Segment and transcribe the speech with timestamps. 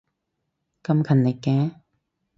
[0.81, 1.75] 咁勤力嘅